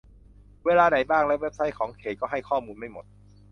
[0.65, 3.05] เวลาไหนบ้าง และเว็บไซต์ของเขต ก็ให้ข้อมูลไม่หมด